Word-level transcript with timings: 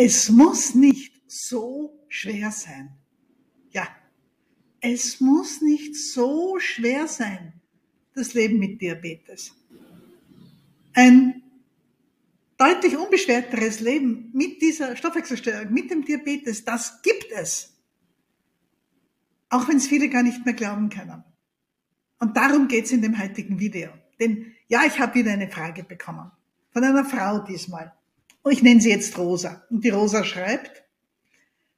Es 0.00 0.28
muss 0.28 0.76
nicht 0.76 1.12
so 1.26 2.04
schwer 2.06 2.52
sein. 2.52 2.96
Ja, 3.70 3.88
es 4.80 5.20
muss 5.20 5.60
nicht 5.60 5.96
so 5.96 6.60
schwer 6.60 7.08
sein, 7.08 7.60
das 8.14 8.32
Leben 8.32 8.60
mit 8.60 8.80
Diabetes. 8.80 9.52
Ein 10.94 11.42
deutlich 12.56 12.96
unbeschwerteres 12.96 13.80
Leben 13.80 14.30
mit 14.32 14.62
dieser 14.62 14.94
Stoffwechselstörung, 14.94 15.72
mit 15.72 15.90
dem 15.90 16.04
Diabetes, 16.04 16.64
das 16.64 17.02
gibt 17.02 17.32
es. 17.32 17.76
Auch 19.48 19.66
wenn 19.66 19.78
es 19.78 19.88
viele 19.88 20.08
gar 20.08 20.22
nicht 20.22 20.44
mehr 20.44 20.54
glauben 20.54 20.90
können. 20.90 21.24
Und 22.20 22.36
darum 22.36 22.68
geht 22.68 22.84
es 22.84 22.92
in 22.92 23.02
dem 23.02 23.20
heutigen 23.20 23.58
Video. 23.58 23.90
Denn 24.20 24.54
ja, 24.68 24.84
ich 24.86 24.96
habe 25.00 25.16
wieder 25.16 25.32
eine 25.32 25.50
Frage 25.50 25.82
bekommen. 25.82 26.30
Von 26.70 26.84
einer 26.84 27.04
Frau 27.04 27.40
diesmal. 27.40 27.97
Ich 28.50 28.62
nenne 28.62 28.80
sie 28.80 28.90
jetzt 28.90 29.16
Rosa. 29.18 29.64
Und 29.70 29.84
die 29.84 29.90
Rosa 29.90 30.24
schreibt, 30.24 30.84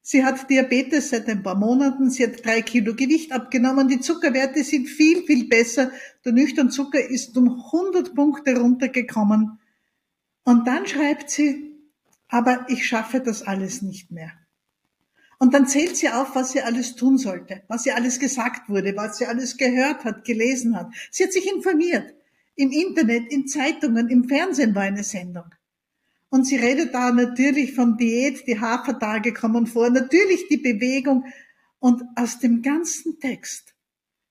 sie 0.03 0.25
hat 0.25 0.49
Diabetes 0.51 1.11
seit 1.11 1.29
ein 1.29 1.43
paar 1.43 1.57
Monaten, 1.57 2.11
sie 2.11 2.25
hat 2.25 2.45
drei 2.45 2.63
Kilo 2.63 2.95
Gewicht 2.95 3.33
abgenommen, 3.33 3.89
die 3.89 4.01
Zuckerwerte 4.01 4.63
sind 4.65 4.89
viel, 4.89 5.23
viel 5.25 5.49
besser. 5.49 5.91
Der 6.25 6.33
nüchtern 6.33 6.71
Zucker 6.71 7.01
ist 7.01 7.37
um 7.37 7.63
100 7.73 8.15
Punkte 8.15 8.57
runtergekommen. 8.59 9.59
Und 10.45 10.67
dann 10.67 10.87
schreibt 10.87 11.31
sie, 11.31 11.71
aber 12.29 12.67
ich 12.69 12.87
schaffe 12.87 13.21
das 13.21 13.43
alles 13.43 13.83
nicht 13.83 14.11
mehr. 14.11 14.33
Und 15.39 15.55
dann 15.55 15.67
zählt 15.67 15.97
sie 15.97 16.11
auf, 16.11 16.35
was 16.35 16.53
sie 16.53 16.61
alles 16.61 16.97
tun 16.97 17.17
sollte, 17.17 17.63
was 17.67 17.85
sie 17.85 17.93
alles 17.93 18.21
gesagt 18.21 18.69
wurde, 18.69 18.95
was 18.95 19.17
sie 19.17 19.27
alles 19.27 19.57
gehört 19.57 20.05
hat, 20.05 20.25
gelesen 20.25 20.77
hat. 20.77 20.93
Sie 21.11 21.25
hat 21.25 21.33
sich 21.33 21.51
informiert. 21.51 22.15
Im 22.57 22.71
Internet, 22.71 23.33
in 23.33 23.49
Zeitungen, 23.49 24.11
im 24.11 24.29
Fernsehen 24.29 24.75
war 24.75 24.83
eine 24.83 25.03
Sendung. 25.03 25.45
Und 26.31 26.45
sie 26.45 26.57
redet 26.57 26.95
da 26.95 27.11
natürlich 27.11 27.75
von 27.75 27.97
Diät, 27.97 28.47
die 28.47 28.61
Hafertage 28.61 29.35
kommen 29.35 29.67
vor, 29.67 29.91
natürlich 29.91 30.47
die 30.49 30.59
Bewegung. 30.59 31.25
Und 31.81 32.03
aus 32.15 32.39
dem 32.39 32.63
ganzen 32.63 33.19
Text 33.19 33.75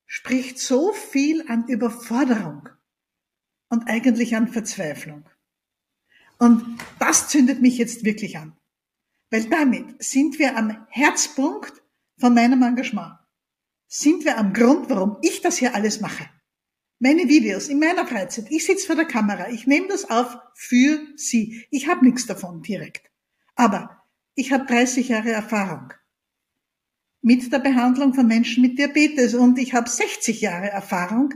spricht 0.05 0.59
so 0.59 0.93
viel 0.93 1.45
an 1.47 1.67
Überforderung 1.67 2.69
und 3.69 3.87
eigentlich 3.87 4.35
an 4.35 4.47
Verzweiflung. 4.47 5.29
Und 6.37 6.79
das 6.99 7.27
zündet 7.27 7.61
mich 7.61 7.77
jetzt 7.77 8.05
wirklich 8.05 8.37
an. 8.37 8.57
Weil 9.29 9.43
damit 9.49 10.01
sind 10.01 10.39
wir 10.39 10.57
am 10.57 10.87
Herzpunkt 10.89 11.83
von 12.17 12.33
meinem 12.33 12.63
Engagement. 12.63 13.19
Sind 13.87 14.23
wir 14.23 14.37
am 14.37 14.53
Grund, 14.53 14.89
warum 14.89 15.17
ich 15.21 15.41
das 15.41 15.57
hier 15.57 15.75
alles 15.75 15.99
mache. 15.99 16.29
Meine 17.01 17.29
Videos 17.29 17.69
in 17.69 17.79
meiner 17.79 18.05
Freizeit. 18.05 18.47
Ich 18.49 18.65
sitze 18.65 18.87
vor 18.87 18.97
der 18.97 19.05
Kamera. 19.05 19.49
Ich 19.49 19.65
nehme 19.65 19.87
das 19.87 20.09
auf 20.09 20.37
für 20.53 20.99
Sie. 21.15 21.65
Ich 21.71 21.87
habe 21.87 22.05
nichts 22.05 22.25
davon 22.25 22.61
direkt. 22.61 23.09
Aber 23.55 24.03
ich 24.35 24.51
habe 24.51 24.65
30 24.65 25.07
Jahre 25.07 25.31
Erfahrung 25.31 25.93
mit 27.21 27.51
der 27.51 27.59
Behandlung 27.59 28.13
von 28.13 28.27
Menschen 28.27 28.61
mit 28.61 28.77
Diabetes 28.77 29.33
und 29.33 29.57
ich 29.59 29.73
habe 29.73 29.89
60 29.89 30.41
Jahre 30.41 30.69
Erfahrung, 30.69 31.33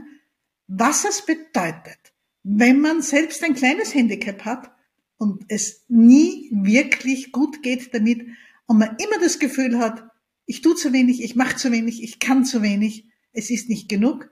was 0.66 1.04
es 1.04 1.24
bedeutet, 1.24 2.12
wenn 2.42 2.80
man 2.80 3.02
selbst 3.02 3.42
ein 3.42 3.54
kleines 3.54 3.94
Handicap 3.94 4.44
hat 4.44 4.70
und 5.16 5.44
es 5.48 5.84
nie 5.88 6.50
wirklich 6.52 7.32
gut 7.32 7.62
geht 7.62 7.92
damit 7.94 8.26
und 8.66 8.78
man 8.78 8.96
immer 8.96 9.18
das 9.20 9.38
Gefühl 9.38 9.78
hat, 9.78 10.04
ich 10.46 10.60
tue 10.60 10.74
zu 10.74 10.92
wenig, 10.92 11.22
ich 11.22 11.36
mache 11.36 11.56
zu 11.56 11.72
wenig, 11.72 12.02
ich 12.02 12.18
kann 12.18 12.44
zu 12.44 12.62
wenig, 12.62 13.06
es 13.32 13.50
ist 13.50 13.68
nicht 13.68 13.88
genug. 13.88 14.30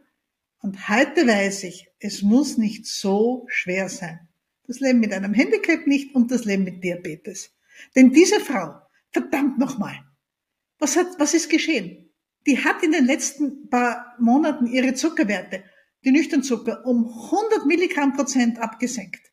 Und 0.62 0.88
heute 0.88 1.26
weiß 1.26 1.64
ich, 1.64 1.88
es 1.98 2.22
muss 2.22 2.56
nicht 2.56 2.86
so 2.86 3.46
schwer 3.48 3.88
sein. 3.88 4.28
Das 4.66 4.80
Leben 4.80 5.00
mit 5.00 5.12
einem 5.12 5.34
Handicap 5.34 5.86
nicht 5.86 6.14
und 6.14 6.30
das 6.30 6.44
Leben 6.44 6.64
mit 6.64 6.82
Diabetes. 6.82 7.54
Denn 7.94 8.12
diese 8.12 8.40
Frau, 8.40 8.80
verdammt 9.10 9.58
nochmal, 9.58 9.98
was 10.78 10.96
hat, 10.96 11.08
was 11.18 11.34
ist 11.34 11.50
geschehen? 11.50 12.10
Die 12.46 12.64
hat 12.64 12.82
in 12.82 12.92
den 12.92 13.04
letzten 13.04 13.68
paar 13.68 14.16
Monaten 14.18 14.66
ihre 14.66 14.94
Zuckerwerte, 14.94 15.64
die 16.04 16.12
Nüchternzucker, 16.12 16.86
um 16.86 17.06
100 17.06 17.66
Milligramm 17.66 18.14
Prozent 18.14 18.58
abgesenkt 18.58 19.32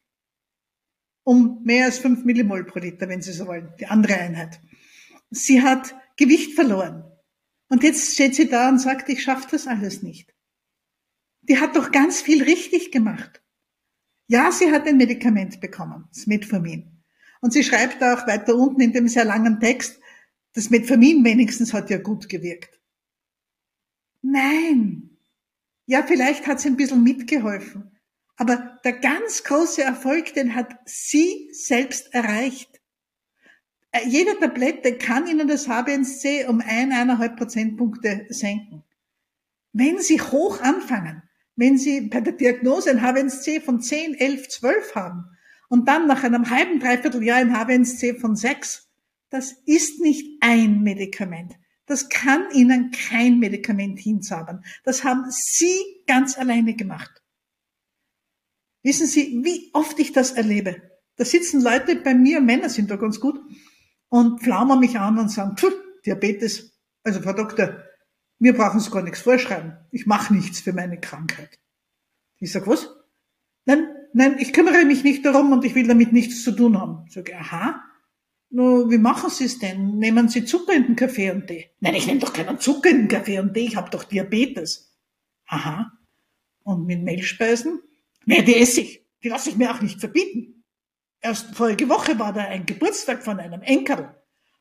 um 1.30 1.62
mehr 1.64 1.86
als 1.86 2.00
fünf 2.00 2.26
Millimol 2.26 2.66
pro 2.66 2.80
Liter, 2.80 3.08
wenn 3.08 3.22
Sie 3.22 3.34
so 3.34 3.46
wollen, 3.46 3.72
die 3.80 3.86
andere 3.86 4.16
Einheit. 4.16 4.60
Sie 5.30 5.62
hat 5.62 5.94
Gewicht 6.18 6.56
verloren. 6.56 7.04
Und 7.68 7.84
jetzt 7.84 8.16
steht 8.16 8.34
sie 8.34 8.50
da 8.50 8.68
und 8.68 8.80
sagt, 8.80 9.10
ich 9.10 9.22
schaffe 9.22 9.48
das 9.52 9.68
alles 9.68 10.02
nicht. 10.02 10.34
Die 11.42 11.60
hat 11.60 11.76
doch 11.76 11.92
ganz 11.92 12.22
viel 12.22 12.44
richtig 12.44 12.92
gemacht. 12.92 13.42
Ja, 14.28 14.52
sie 14.52 14.72
hat 14.72 14.88
ein 14.88 14.98
Medikament 14.98 15.60
bekommen, 15.60 16.08
das 16.14 16.28
Metformin. 16.28 17.04
Und 17.42 17.54
sie 17.54 17.64
schreibt 17.64 18.04
auch 18.04 18.28
weiter 18.28 18.56
unten 18.56 18.82
in 18.82 18.94
dem 18.94 19.08
sehr 19.08 19.26
langen 19.26 19.60
Text, 19.60 20.00
das 20.54 20.70
Metformin 20.70 21.24
wenigstens 21.24 21.74
hat 21.74 21.90
ja 21.90 21.98
gut 21.98 22.28
gewirkt. 22.28 22.80
Nein. 24.22 25.18
Ja, 25.86 26.04
vielleicht 26.04 26.48
hat 26.48 26.60
sie 26.60 26.70
ein 26.70 26.78
bisschen 26.78 27.04
mitgeholfen. 27.04 27.98
Aber 28.36 28.80
der 28.84 28.94
ganz 28.94 29.44
große 29.44 29.82
Erfolg, 29.82 30.34
den 30.34 30.56
hat 30.56 30.76
sie 30.86 31.50
selbst 31.52 32.14
erreicht. 32.14 32.80
Äh, 33.92 34.08
jede 34.08 34.40
Tablette 34.40 34.98
kann 34.98 35.28
Ihnen 35.28 35.48
das 35.48 35.68
HbA1c 35.68 36.46
um 36.46 36.62
ein, 36.62 36.92
eineinhalb 36.92 37.38
Prozentpunkte 37.38 38.28
senken. 38.30 38.84
Wenn 39.74 40.00
Sie 40.00 40.22
hoch 40.22 40.62
anfangen, 40.62 41.24
wenn 41.60 41.78
Sie 41.78 42.02
bei 42.02 42.22
der 42.22 42.34
Diagnose 42.34 42.90
ein 42.90 43.02
HbA1c 43.02 43.62
von 43.62 43.82
10, 43.82 44.16
11, 44.16 44.48
12 44.48 44.96
haben 44.96 45.26
und 45.68 45.90
dann 45.90 46.08
nach 46.08 46.24
einem 46.24 46.50
halben, 46.50 46.80
dreiviertel 46.80 47.22
Jahr 47.22 47.40
ein 47.40 47.54
HbA1c 47.54 48.18
von 48.18 48.38
6, 48.38 48.90
das 49.30 49.52
ist 49.66 50.00
nicht 50.00 50.42
ein 50.42 50.82
Medikament. 50.84 51.54
Das 51.86 52.08
kann 52.08 52.50
Ihnen 52.54 52.92
kein 52.92 53.40
Medikament 53.40 54.00
hinzaubern. 54.00 54.64
Das 54.86 55.04
haben 55.04 55.26
Sie 55.30 56.04
ganz 56.08 56.38
alleine 56.38 56.76
gemacht. 56.76 57.12
Wissen 58.82 59.08
Sie, 59.08 59.42
wie 59.44 59.70
oft 59.74 60.00
ich 60.00 60.14
das 60.14 60.32
erlebe? 60.32 60.82
Da 61.18 61.26
sitzen 61.26 61.62
Leute 61.62 61.98
bei 61.98 62.14
mir, 62.14 62.40
Männer 62.40 62.70
sind 62.70 62.90
da 62.90 62.96
ganz 62.96 63.20
gut, 63.20 63.38
und 64.08 64.42
pflaumen 64.42 64.80
mich 64.80 64.98
an 64.98 65.20
und 65.20 65.30
sagen, 65.30 65.58
Pfuh, 65.58 65.72
Diabetes, 66.06 66.80
also 67.04 67.22
Frau 67.22 67.34
Doktor, 67.34 67.84
mir 68.40 68.54
brauchen 68.54 68.80
Sie 68.80 68.90
gar 68.90 69.04
nichts 69.04 69.22
vorschreiben. 69.22 69.78
Ich 69.92 70.06
mache 70.06 70.34
nichts 70.34 70.62
für 70.62 70.74
meine 70.74 71.00
Krankheit. 71.00 71.60
Ich 72.40 72.52
sag, 72.52 72.68
was? 72.68 72.90
Nein, 73.66 73.88
nein, 74.14 74.38
ich 74.40 74.54
kümmere 74.54 74.86
mich 74.86 75.04
nicht 75.04 75.26
darum 75.26 75.52
und 75.52 75.66
ich 75.66 75.76
will 75.76 75.88
damit 75.88 76.14
nichts 76.14 76.44
zu 76.44 76.54
tun 76.54 76.80
haben. 76.80 77.04
Ich 77.08 77.14
sage, 77.14 77.38
aha, 77.38 77.84
no, 78.50 78.90
wie 78.90 78.98
machen 78.98 79.30
Sie 79.30 79.44
es 79.44 79.60
denn? 79.60 79.98
Nehmen 80.00 80.30
Sie 80.30 80.46
Zucker 80.46 80.74
in 80.74 80.86
den 80.86 80.96
Kaffee 80.96 81.32
und 81.32 81.48
Tee? 81.48 81.70
Nein, 81.82 81.96
ich 81.96 82.08
nehme 82.08 82.20
doch 82.20 82.34
keinen 82.34 82.60
Zucker 82.60 82.90
in 82.90 83.00
den 83.00 83.08
Kaffee 83.10 83.40
und 83.40 83.54
Tee, 83.54 83.68
ich 83.68 83.76
habe 83.76 83.90
doch 83.90 84.06
Diabetes. 84.06 84.98
Aha. 85.48 85.92
Und 86.64 86.86
mit 86.86 87.04
Mehlspeisen? 87.04 87.82
Nee, 88.26 88.42
die 88.42 88.56
esse 88.56 88.82
ich. 88.82 89.06
Die 89.24 89.30
lasse 89.30 89.50
ich 89.50 89.58
mir 89.58 89.72
auch 89.72 89.82
nicht 89.82 90.00
verbieten. 90.00 90.64
Erst 91.20 91.56
vorige 91.56 91.90
Woche 91.90 92.18
war 92.18 92.32
da 92.32 92.42
ein 92.42 92.66
Geburtstag 92.66 93.24
von 93.24 93.40
einem 93.40 93.62
Enkel. 93.62 94.16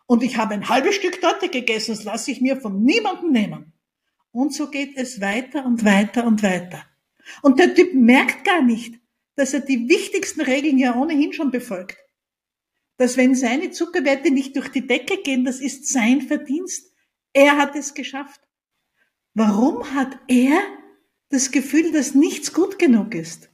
Und 0.09 0.23
ich 0.23 0.39
habe 0.39 0.55
ein 0.55 0.71
halbes 0.71 0.95
Stück 0.95 1.21
Torte 1.21 1.51
gegessen. 1.51 1.95
Das 1.95 2.03
lasse 2.03 2.31
ich 2.31 2.41
mir 2.41 2.57
von 2.57 2.83
niemandem 2.83 3.31
nehmen. 3.31 3.75
Und 4.33 4.55
so 4.55 4.71
geht 4.71 4.97
es 4.97 5.21
weiter 5.21 5.67
und 5.67 5.85
weiter 5.85 6.27
und 6.27 6.43
weiter. 6.43 6.83
Und 7.43 7.59
der 7.59 7.75
Typ 7.75 7.93
merkt 7.93 8.43
gar 8.43 8.63
nicht, 8.63 8.95
dass 9.37 9.53
er 9.53 9.61
die 9.61 9.87
wichtigsten 9.87 10.41
Regeln 10.41 10.79
ja 10.79 10.97
ohnehin 10.97 11.35
schon 11.35 11.51
befolgt. 11.51 11.99
Dass 12.97 13.19
wenn 13.19 13.35
seine 13.35 13.71
Zuckerwerte 13.71 14.31
nicht 14.31 14.57
durch 14.57 14.71
die 14.71 14.87
Decke 14.87 15.19
gehen, 15.19 15.45
das 15.45 15.61
ist 15.61 15.89
sein 15.89 16.23
Verdienst. 16.23 16.91
Er 17.35 17.59
hat 17.59 17.77
es 17.77 17.93
geschafft. 17.93 18.41
Warum 19.35 19.95
hat 19.95 20.19
er 20.27 20.59
das 21.29 21.51
Gefühl, 21.51 21.93
dass 21.93 22.15
nichts 22.15 22.55
gut 22.55 22.79
genug 22.79 23.15
ist? 23.15 23.51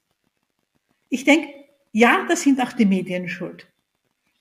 Ich 1.08 1.24
denke, 1.24 1.48
ja, 1.90 2.24
da 2.28 2.36
sind 2.36 2.60
auch 2.60 2.72
die 2.74 2.86
Medien 2.86 3.28
schuld. 3.28 3.66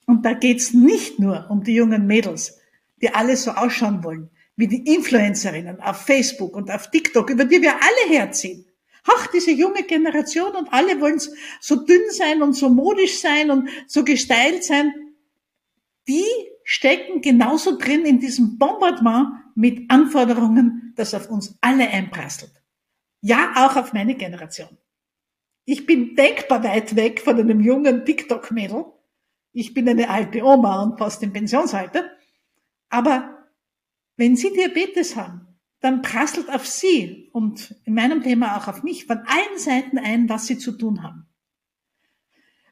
Und 0.06 0.26
da 0.26 0.34
geht's 0.34 0.74
nicht 0.74 1.20
nur 1.20 1.48
um 1.50 1.64
die 1.64 1.76
jungen 1.76 2.08
Mädels, 2.08 2.60
die 3.02 3.14
alle 3.14 3.38
so 3.38 3.52
ausschauen 3.52 4.04
wollen, 4.04 4.30
wie 4.56 4.68
die 4.68 4.94
Influencerinnen 4.94 5.82
auf 5.82 6.06
Facebook 6.06 6.56
und 6.56 6.70
auf 6.70 6.90
TikTok, 6.92 7.30
über 7.30 7.46
die 7.46 7.62
wir 7.62 7.74
alle 7.74 8.10
herziehen. 8.10 8.66
Ach, 9.06 9.28
diese 9.28 9.52
junge 9.52 9.84
Generation 9.84 10.56
und 10.56 10.72
alle 10.72 11.02
wollen 11.02 11.20
so 11.60 11.76
dünn 11.76 12.10
sein 12.12 12.42
und 12.42 12.54
so 12.54 12.70
modisch 12.70 13.20
sein 13.20 13.52
und 13.52 13.70
so 13.88 14.04
gestylt 14.04 14.64
sein. 14.64 14.94
Die 16.08 16.26
stecken 16.64 17.22
genauso 17.22 17.78
drin 17.78 18.06
in 18.06 18.20
diesem 18.20 18.58
Bombardement 18.58 19.30
mit 19.56 19.90
Anforderungen, 19.90 20.94
das 20.96 21.14
auf 21.14 21.30
uns 21.30 21.58
alle 21.62 21.90
einprasselt. 21.90 22.52
Ja, 23.22 23.54
auch 23.58 23.76
auf 23.76 23.94
meine 23.94 24.16
Generation. 24.16 24.78
Ich 25.66 25.86
bin 25.86 26.16
denkbar 26.16 26.64
weit 26.64 26.96
weg 26.96 27.22
von 27.22 27.40
einem 27.40 27.62
jungen 27.62 28.06
TikTok-Mädel. 28.06 28.86
Ich 29.54 29.74
bin 29.74 29.88
eine 29.88 30.10
alte 30.10 30.44
Oma 30.44 30.84
und 30.84 30.98
fast 30.98 31.22
im 31.24 31.32
Pensionsalter. 31.32 32.10
Aber 32.90 33.48
wenn 34.18 34.36
Sie 34.36 34.52
Diabetes 34.52 35.16
haben, 35.16 35.48
dann 35.80 36.02
prasselt 36.02 36.50
auf 36.50 36.66
Sie 36.66 37.30
und 37.34 37.76
in 37.86 37.94
meinem 37.94 38.24
Thema 38.24 38.58
auch 38.58 38.68
auf 38.68 38.84
mich 38.84 39.06
von 39.06 39.20
allen 39.20 39.58
Seiten 39.58 39.98
ein, 39.98 40.28
was 40.30 40.48
Sie 40.48 40.58
zu 40.58 40.72
tun 40.72 41.04
haben. 41.04 41.28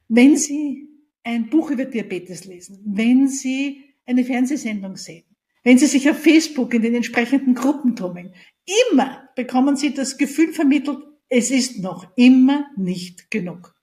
Wenn 0.07 0.35
Sie 0.37 0.89
ein 1.23 1.49
Buch 1.49 1.69
über 1.71 1.85
Diabetes 1.85 2.45
lesen, 2.45 2.81
wenn 2.85 3.27
Sie 3.27 3.83
eine 4.05 4.25
Fernsehsendung 4.25 4.97
sehen, 4.97 5.25
wenn 5.63 5.77
Sie 5.77 5.85
sich 5.85 6.09
auf 6.09 6.19
Facebook 6.19 6.73
in 6.73 6.81
den 6.81 6.95
entsprechenden 6.95 7.53
Gruppen 7.53 7.95
tummeln, 7.95 8.33
immer 8.89 9.29
bekommen 9.35 9.75
Sie 9.75 9.93
das 9.93 10.17
Gefühl 10.17 10.53
vermittelt, 10.53 10.99
es 11.29 11.51
ist 11.51 11.79
noch 11.79 12.07
immer 12.15 12.67
nicht 12.75 13.29
genug. 13.29 13.75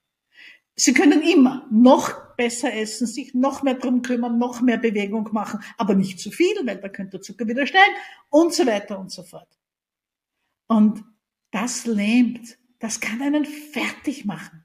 Sie 0.74 0.92
können 0.92 1.22
immer 1.22 1.66
noch 1.70 2.27
besser 2.38 2.72
essen, 2.72 3.06
sich 3.06 3.34
noch 3.34 3.62
mehr 3.62 3.74
drum 3.74 4.00
kümmern, 4.00 4.38
noch 4.38 4.62
mehr 4.62 4.78
Bewegung 4.78 5.28
machen, 5.32 5.60
aber 5.76 5.94
nicht 5.94 6.20
zu 6.20 6.30
viel, 6.30 6.54
weil 6.64 6.78
da 6.78 6.88
könnte 6.88 7.18
der 7.18 7.20
Zucker 7.20 7.46
wieder 7.46 7.66
steigen 7.66 7.94
und 8.30 8.54
so 8.54 8.64
weiter 8.64 8.98
und 8.98 9.10
so 9.10 9.24
fort. 9.24 9.58
Und 10.68 11.04
das 11.50 11.84
lähmt, 11.84 12.56
das 12.78 13.00
kann 13.00 13.20
einen 13.20 13.44
fertig 13.44 14.24
machen. 14.24 14.64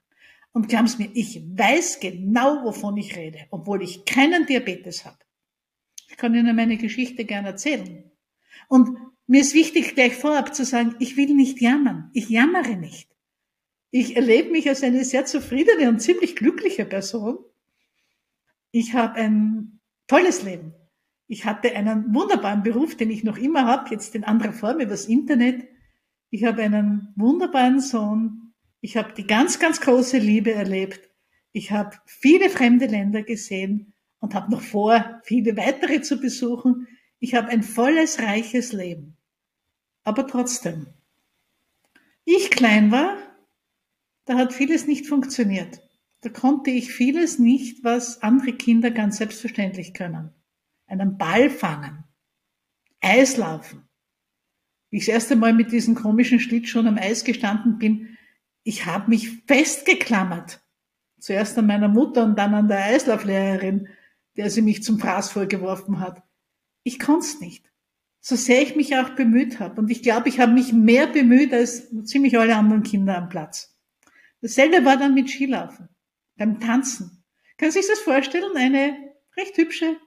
Und 0.52 0.70
glauben 0.70 0.88
Sie 0.88 1.04
mir, 1.04 1.10
ich 1.16 1.42
weiß 1.42 2.00
genau, 2.00 2.64
wovon 2.64 2.96
ich 2.98 3.16
rede, 3.16 3.40
obwohl 3.50 3.81
ich 3.81 4.06
keinen 4.06 4.46
Diabetes 4.46 5.04
habe. 5.04 5.18
Ich 6.10 6.16
kann 6.16 6.36
Ihnen 6.36 6.56
meine 6.56 6.78
Geschichte 6.78 7.26
gerne 7.26 7.50
erzählen. 7.50 8.12
Und 8.68 8.96
mir 9.26 9.42
ist 9.42 9.56
wichtig, 9.56 9.96
gleich 9.96 10.14
vorab 10.14 10.54
zu 10.54 10.64
sagen, 10.64 10.96
ich 11.00 11.18
will 11.18 11.34
nicht 11.34 11.60
jammern. 11.60 12.12
Ich 12.14 12.30
jammere 12.30 12.76
nicht. 12.76 13.10
Ich 13.90 14.16
erlebe 14.16 14.52
mich 14.52 14.69
als 14.69 14.84
eine 14.84 15.04
sehr 15.06 15.26
zufriedene 15.26 15.90
und 15.90 16.02
ziemlich 16.02 16.36
glückliche 16.36 16.86
Person. 16.86 17.40
Ich 18.75 18.96
habe 18.96 19.14
ein 19.20 19.80
tolles 20.08 20.42
Leben. 20.42 20.74
Ich 21.28 21.46
hatte 21.46 21.75
einen 21.75 22.12
wunderbaren 22.12 22.64
Beruf, 22.64 22.98
den 22.98 23.12
ich 23.12 23.24
noch 23.24 23.38
immer 23.38 23.66
habe, 23.66 23.92
jetzt 23.92 24.16
in 24.16 24.24
anderer 24.24 24.52
Form 24.52 24.80
übers 24.80 25.06
Internet. 25.06 25.68
Ich 26.31 26.44
habe 26.44 26.64
einen 26.64 27.14
wunderbaren 27.16 27.80
Sohn. 27.81 28.52
Ich 28.81 28.98
habe 28.98 29.14
die 29.14 29.28
ganz, 29.28 29.60
ganz 29.60 29.80
große 29.80 30.18
Liebe 30.18 30.54
erlebt. 30.54 31.08
Ich 31.52 31.72
habe 31.72 31.96
viele 32.08 32.50
fremde 32.50 32.88
Länder 32.88 33.22
gesehen 33.22 33.94
und 34.20 34.34
habe 34.34 34.50
noch 34.52 34.62
vor, 34.62 35.22
viele 35.24 35.56
weitere 35.56 36.02
zu 36.02 36.19
besuchen. 36.19 36.88
Ich 37.19 37.36
habe 37.36 37.50
ein 37.50 37.62
volles, 37.62 38.24
reiches 38.24 38.74
Leben. 38.74 39.18
Aber 40.04 40.26
trotzdem, 40.26 40.88
ich 42.26 42.50
klein 42.50 42.92
war, 42.92 43.18
da 44.26 44.34
hat 44.34 44.52
vieles 44.52 44.88
nicht 44.88 45.06
funktioniert. 45.06 45.80
Da 46.24 46.30
konnte 46.30 46.72
ich 46.72 46.92
vieles 46.92 47.38
nicht, 47.38 47.84
was 47.84 48.22
andere 48.24 48.54
Kinder 48.54 48.92
ganz 48.92 49.18
selbstverständlich 49.18 49.94
können. 49.94 50.31
Einen 50.88 51.18
Ball 51.18 51.50
fangen, 51.50 52.04
Eislaufen. 53.02 53.88
Wie 54.90 54.98
ich 54.98 55.06
das 55.06 55.14
erste 55.14 55.36
Mal 55.36 55.54
mit 55.54 55.72
diesem 55.72 55.96
komischen 55.96 56.40
Schlittschuhen 56.40 56.88
am 56.88 56.98
Eis 56.98 57.24
gestanden 57.24 57.78
bin, 57.78 58.18
ich 58.64 58.86
habe 58.86 59.10
mich 59.10 59.44
festgeklammert. 59.48 60.62
Zuerst 61.20 61.58
an 61.58 61.68
meiner 61.68 61.88
Mutter 61.88 62.24
und 62.24 62.38
dann 62.38 62.54
an 62.54 62.68
der 62.68 62.86
Eislauflehrerin 62.86 63.88
der 64.36 64.50
sie 64.50 64.62
mich 64.62 64.84
zum 64.84 65.00
Fraß 65.00 65.31
vorgeworfen 65.31 66.00
hat. 66.00 66.24
Ich 66.84 67.00
konnte 67.00 67.26
es 67.26 67.40
nicht. 67.40 67.72
So 68.19 68.36
sehr 68.36 68.62
ich 68.62 68.76
mich 68.76 68.96
auch 68.96 69.10
bemüht 69.12 69.60
habe. 69.60 69.80
Und 69.81 69.92
ich 69.92 70.02
glaube, 70.02 70.30
ich 70.30 70.40
habe 70.40 70.54
mich 70.54 70.74
mehr 70.74 71.08
bemüht 71.08 71.54
als 71.54 71.90
ziemlich 72.06 72.38
alle 72.38 72.56
anderen 72.56 72.84
Kinder 72.84 73.18
am 73.18 73.30
Platz. 73.30 73.78
Dasselbe 74.42 74.86
war 74.86 74.98
dann 74.98 75.14
mit 75.14 75.30
Skilaufen, 75.30 75.90
beim 76.38 76.59
Tanzen. 76.59 77.24
Kann 77.57 77.71
sich 77.71 77.88
das 77.88 78.00
vorstellen? 78.00 78.56
Eine 78.56 78.97
recht 79.38 79.57
hübsche, 79.57 79.97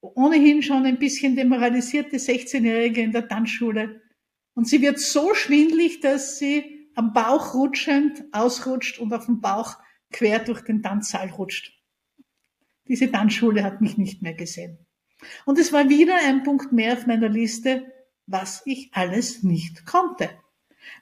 ohnehin 0.00 0.62
schon 0.62 0.86
ein 0.86 0.98
bisschen 0.98 1.36
demoralisierte 1.36 2.16
16-Jährige 2.16 3.02
in 3.02 3.12
der 3.12 3.28
Tanzschule. 3.28 4.02
Und 4.54 4.68
sie 4.68 4.82
wird 4.82 4.98
so 4.98 5.34
schwindlig, 5.34 6.00
dass 6.00 6.38
sie 6.38 6.90
am 6.94 7.12
Bauch 7.12 7.54
rutschend 7.54 8.24
ausrutscht 8.32 8.98
und 8.98 9.12
auf 9.12 9.26
dem 9.26 9.40
Bauch 9.40 9.76
quer 10.10 10.40
durch 10.40 10.62
den 10.62 10.82
Tanzsaal 10.82 11.30
rutscht. 11.30 11.72
Diese 12.88 13.10
Tanzschule 13.10 13.62
hat 13.62 13.80
mich 13.80 13.96
nicht 13.96 14.22
mehr 14.22 14.34
gesehen. 14.34 14.78
Und 15.44 15.58
es 15.58 15.72
war 15.72 15.88
wieder 15.88 16.16
ein 16.26 16.42
Punkt 16.42 16.72
mehr 16.72 16.94
auf 16.94 17.06
meiner 17.06 17.28
Liste, 17.28 17.92
was 18.26 18.62
ich 18.64 18.90
alles 18.92 19.42
nicht 19.42 19.86
konnte. 19.86 20.30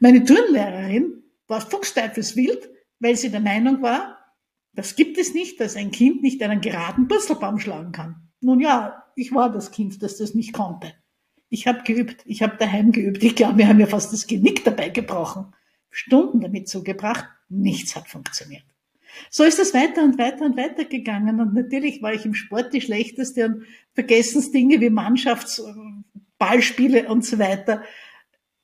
Meine 0.00 0.24
Turnlehrerin 0.24 1.22
war 1.46 1.60
fuchsteufelswild, 1.60 2.68
weil 3.00 3.16
sie 3.16 3.30
der 3.30 3.40
Meinung 3.40 3.80
war, 3.80 4.17
das 4.78 4.94
gibt 4.94 5.18
es 5.18 5.34
nicht, 5.34 5.58
dass 5.58 5.74
ein 5.74 5.90
Kind 5.90 6.22
nicht 6.22 6.40
einen 6.40 6.60
geraden 6.60 7.08
Purzelbaum 7.08 7.58
schlagen 7.58 7.90
kann. 7.90 8.28
Nun 8.40 8.60
ja, 8.60 9.02
ich 9.16 9.34
war 9.34 9.50
das 9.50 9.72
Kind, 9.72 10.00
das 10.04 10.18
das 10.18 10.34
nicht 10.34 10.52
konnte. 10.52 10.92
Ich 11.48 11.66
habe 11.66 11.82
geübt, 11.82 12.22
ich 12.26 12.42
habe 12.42 12.58
daheim 12.58 12.92
geübt. 12.92 13.24
Ich 13.24 13.34
glaube, 13.34 13.58
wir 13.58 13.66
haben 13.66 13.80
ja 13.80 13.86
fast 13.86 14.12
das 14.12 14.28
Genick 14.28 14.62
dabei 14.62 14.90
gebrochen. 14.90 15.52
Stunden 15.90 16.40
damit 16.40 16.68
zugebracht, 16.68 17.24
nichts 17.48 17.96
hat 17.96 18.06
funktioniert. 18.06 18.62
So 19.30 19.42
ist 19.42 19.58
es 19.58 19.74
weiter 19.74 20.04
und 20.04 20.16
weiter 20.16 20.44
und 20.44 20.56
weiter 20.56 20.84
gegangen. 20.84 21.40
Und 21.40 21.54
natürlich 21.54 22.00
war 22.00 22.14
ich 22.14 22.24
im 22.24 22.34
Sport 22.34 22.72
die 22.72 22.80
Schlechteste 22.80 23.46
und 23.46 23.64
Vergessensdinge 23.94 24.80
wie 24.80 24.90
Mannschaftsballspiele 24.90 27.08
und 27.08 27.24
so 27.24 27.40
weiter. 27.40 27.82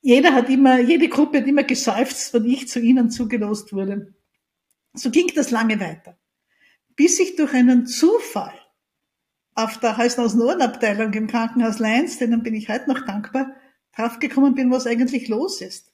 Jeder 0.01 0.33
hat 0.33 0.49
immer, 0.49 0.79
jede 0.79 1.09
Gruppe 1.09 1.39
hat 1.39 1.47
immer 1.47 1.63
geseufzt, 1.63 2.33
wenn 2.33 2.45
ich 2.45 2.69
zu 2.69 2.79
ihnen 2.79 3.09
zugelost 3.09 3.73
wurde. 3.73 4.13
So 4.95 5.11
ging 5.11 5.27
das 5.35 5.51
lange 5.51 5.79
weiter. 5.79 6.17
Bis 6.95 7.19
ich 7.19 7.35
durch 7.35 7.53
einen 7.53 7.85
Zufall 7.85 8.53
auf 9.53 9.77
der 9.79 9.97
Heißhaus-Norden-Abteilung 9.97 11.13
im 11.13 11.27
Krankenhaus 11.27 11.79
Leins, 11.79 12.17
denen 12.17 12.43
bin 12.43 12.55
ich 12.55 12.69
heute 12.69 12.89
noch 12.89 13.05
dankbar, 13.05 13.55
draufgekommen 13.95 14.55
bin, 14.55 14.71
was 14.71 14.87
eigentlich 14.87 15.27
los 15.27 15.61
ist. 15.61 15.93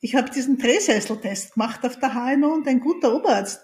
Ich 0.00 0.14
habe 0.14 0.30
diesen 0.30 0.58
Drehsesseltest 0.58 1.54
gemacht 1.54 1.84
auf 1.84 1.98
der 1.98 2.14
HNO 2.14 2.52
und 2.52 2.68
ein 2.68 2.80
guter 2.80 3.14
Oberarzt 3.14 3.60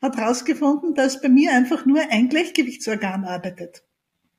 hat 0.00 0.16
herausgefunden, 0.16 0.94
dass 0.94 1.20
bei 1.20 1.28
mir 1.28 1.52
einfach 1.52 1.84
nur 1.84 2.00
ein 2.00 2.28
Gleichgewichtsorgan 2.28 3.24
arbeitet. 3.24 3.82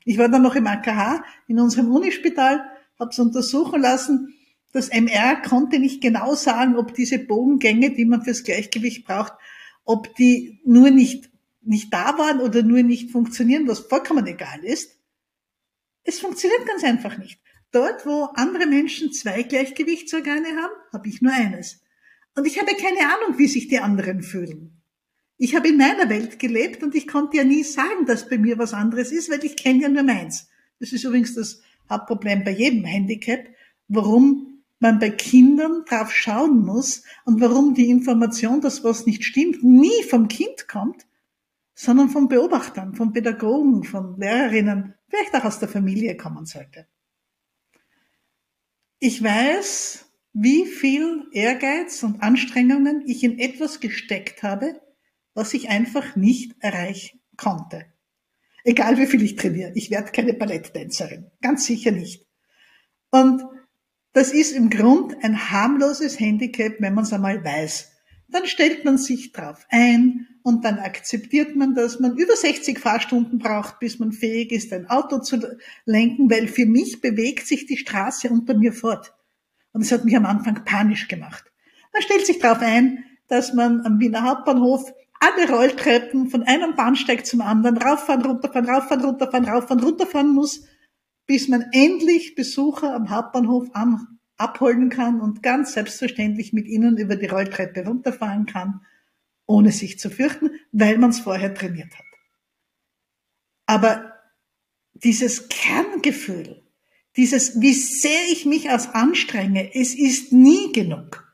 Ich 0.05 0.17
war 0.17 0.29
dann 0.29 0.41
noch 0.41 0.55
im 0.55 0.65
AKH 0.65 1.23
in 1.47 1.59
unserem 1.59 1.93
Unispital, 1.93 2.63
habe 2.99 3.11
es 3.11 3.19
untersuchen 3.19 3.81
lassen. 3.81 4.33
Das 4.71 4.89
MR 4.89 5.41
konnte 5.41 5.79
nicht 5.79 6.01
genau 6.01 6.35
sagen, 6.35 6.75
ob 6.75 6.93
diese 6.93 7.19
Bogengänge, 7.19 7.91
die 7.91 8.05
man 8.05 8.23
fürs 8.23 8.43
Gleichgewicht 8.43 9.05
braucht, 9.05 9.33
ob 9.83 10.15
die 10.15 10.59
nur 10.65 10.91
nicht, 10.91 11.29
nicht 11.61 11.93
da 11.93 12.17
waren 12.17 12.39
oder 12.39 12.63
nur 12.63 12.81
nicht 12.81 13.11
funktionieren, 13.11 13.67
was 13.67 13.79
vollkommen 13.79 14.25
egal 14.27 14.63
ist. 14.63 14.97
Es 16.03 16.19
funktioniert 16.19 16.65
ganz 16.65 16.83
einfach 16.83 17.17
nicht. 17.17 17.39
Dort, 17.71 18.05
wo 18.05 18.23
andere 18.35 18.65
Menschen 18.65 19.13
zwei 19.13 19.43
Gleichgewichtsorgane 19.43 20.47
haben, 20.47 20.73
habe 20.91 21.07
ich 21.07 21.21
nur 21.21 21.31
eines. 21.31 21.81
Und 22.35 22.47
ich 22.47 22.59
habe 22.59 22.71
keine 22.75 23.13
Ahnung, 23.13 23.37
wie 23.37 23.47
sich 23.47 23.67
die 23.67 23.79
anderen 23.79 24.23
fühlen. 24.23 24.81
Ich 25.37 25.55
habe 25.55 25.69
in 25.69 25.77
meiner 25.77 26.09
Welt 26.09 26.39
gelebt 26.39 26.83
und 26.83 26.95
ich 26.95 27.07
konnte 27.07 27.37
ja 27.37 27.43
nie 27.43 27.63
sagen, 27.63 28.05
dass 28.05 28.29
bei 28.29 28.37
mir 28.37 28.57
was 28.57 28.73
anderes 28.73 29.11
ist, 29.11 29.29
weil 29.29 29.43
ich 29.43 29.57
kenne 29.57 29.81
ja 29.81 29.89
nur 29.89 30.03
meins. 30.03 30.47
Das 30.79 30.93
ist 30.93 31.03
übrigens 31.03 31.33
das 31.33 31.61
Hauptproblem 31.89 32.43
bei 32.43 32.51
jedem 32.51 32.85
Handicap, 32.85 33.47
warum 33.87 34.50
man 34.81 34.99
bei 34.99 35.11
Kindern 35.11 35.85
drauf 35.85 36.11
schauen 36.11 36.65
muss 36.65 37.03
und 37.23 37.39
warum 37.39 37.75
die 37.75 37.89
Information, 37.89 38.61
dass 38.61 38.83
was 38.83 39.05
nicht 39.05 39.23
stimmt, 39.23 39.63
nie 39.63 40.03
vom 40.09 40.27
Kind 40.27 40.67
kommt, 40.67 41.05
sondern 41.75 42.09
von 42.09 42.27
Beobachtern, 42.27 42.95
von 42.95 43.13
Pädagogen, 43.13 43.83
von 43.83 44.17
Lehrerinnen, 44.17 44.95
vielleicht 45.07 45.35
auch 45.35 45.45
aus 45.45 45.59
der 45.59 45.69
Familie 45.69 46.17
kommen 46.17 46.45
sollte. 46.45 46.87
Ich 48.99 49.23
weiß, 49.23 50.05
wie 50.33 50.65
viel 50.65 51.27
Ehrgeiz 51.31 52.01
und 52.03 52.21
Anstrengungen 52.23 53.03
ich 53.05 53.23
in 53.23 53.37
etwas 53.37 53.79
gesteckt 53.79 54.41
habe, 54.41 54.81
was 55.33 55.53
ich 55.53 55.69
einfach 55.69 56.15
nicht 56.15 56.55
erreichen 56.59 57.19
konnte. 57.37 57.85
Egal 58.63 58.97
wie 58.97 59.07
viel 59.07 59.21
ich 59.21 59.35
trainiere, 59.35 59.73
ich 59.75 59.91
werde 59.91 60.11
keine 60.11 60.33
Balletttänzerin, 60.33 61.29
ganz 61.41 61.65
sicher 61.65 61.91
nicht. 61.91 62.25
Und 63.11 63.43
das 64.13 64.33
ist 64.33 64.51
im 64.51 64.69
Grund 64.69 65.15
ein 65.23 65.51
harmloses 65.51 66.19
Handicap, 66.19 66.75
wenn 66.79 66.93
man 66.93 67.05
es 67.05 67.13
einmal 67.13 67.43
weiß. 67.43 67.91
Dann 68.27 68.45
stellt 68.45 68.85
man 68.85 68.97
sich 68.97 69.31
drauf 69.31 69.65
ein 69.69 70.27
und 70.43 70.65
dann 70.65 70.79
akzeptiert 70.79 71.55
man, 71.55 71.75
dass 71.75 71.99
man 71.99 72.17
über 72.17 72.35
60 72.35 72.79
Fahrstunden 72.79 73.39
braucht, 73.39 73.79
bis 73.79 73.99
man 73.99 74.11
fähig 74.11 74.51
ist, 74.51 74.71
ein 74.73 74.89
Auto 74.89 75.19
zu 75.19 75.37
lenken, 75.85 76.29
weil 76.29 76.47
für 76.47 76.65
mich 76.65 77.01
bewegt 77.01 77.45
sich 77.45 77.65
die 77.65 77.77
Straße 77.77 78.29
unter 78.29 78.57
mir 78.57 78.73
fort. 78.73 79.13
Und 79.73 79.81
es 79.81 79.91
hat 79.91 80.05
mich 80.05 80.15
am 80.15 80.25
Anfang 80.25 80.65
panisch 80.65 81.07
gemacht. 81.07 81.45
Man 81.93 82.01
stellt 82.01 82.25
sich 82.25 82.39
darauf 82.39 82.61
ein, 82.61 83.05
dass 83.27 83.53
man 83.53 83.85
am 83.85 83.99
Wiener 83.99 84.23
Hauptbahnhof 84.23 84.93
alle 85.19 85.49
Rolltreppen 85.49 86.29
von 86.29 86.43
einem 86.43 86.75
Bahnsteig 86.75 87.25
zum 87.25 87.41
anderen 87.41 87.77
rauffahren, 87.77 88.25
runterfahren, 88.25 88.67
rauffahren, 88.67 89.05
runterfahren, 89.05 89.45
rauffahren, 89.47 89.83
runterfahren 89.83 90.33
muss, 90.33 90.65
bis 91.31 91.47
man 91.47 91.63
endlich 91.71 92.35
Besucher 92.35 92.93
am 92.93 93.09
Hauptbahnhof 93.09 93.69
an, 93.71 94.19
abholen 94.35 94.89
kann 94.89 95.21
und 95.21 95.41
ganz 95.41 95.71
selbstverständlich 95.71 96.51
mit 96.51 96.67
ihnen 96.67 96.97
über 96.97 97.15
die 97.15 97.27
Rolltreppe 97.27 97.85
runterfahren 97.85 98.45
kann 98.45 98.81
ohne 99.45 99.71
sich 99.71 99.97
zu 99.97 100.09
fürchten, 100.09 100.51
weil 100.73 100.97
man 100.97 101.11
es 101.11 101.21
vorher 101.21 101.53
trainiert 101.53 101.93
hat. 101.97 102.05
Aber 103.65 104.13
dieses 104.93 105.47
Kerngefühl, 105.47 106.63
dieses, 107.15 107.61
wie 107.61 107.75
sehr 107.75 108.27
ich 108.29 108.45
mich 108.45 108.69
aus 108.69 108.89
anstrenge, 108.89 109.73
es 109.73 109.95
ist 109.95 110.33
nie 110.33 110.73
genug. 110.73 111.25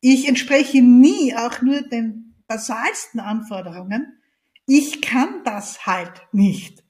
Ich 0.00 0.28
entspreche 0.28 0.82
nie 0.82 1.34
auch 1.34 1.62
nur 1.62 1.82
den 1.82 2.36
basalsten 2.46 3.18
Anforderungen. 3.18 4.20
Ich 4.66 5.02
kann 5.02 5.42
das 5.42 5.84
halt 5.84 6.28
nicht. 6.30 6.84